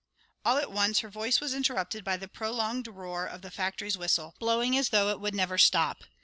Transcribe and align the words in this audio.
All 0.43 0.57
at 0.57 0.71
once 0.71 1.01
her 1.01 1.09
voice 1.09 1.39
was 1.39 1.53
interrupted 1.53 2.03
by 2.03 2.17
the 2.17 2.27
prolonged 2.27 2.87
roar 2.87 3.27
of 3.27 3.43
the 3.43 3.51
factory's 3.51 3.99
whistle, 3.99 4.33
blowing 4.39 4.75
as 4.75 4.89
though 4.89 5.09
it 5.09 5.19
would 5.19 5.35
never 5.35 5.59
stop. 5.59 6.05